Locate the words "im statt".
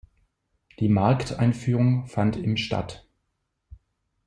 2.35-3.05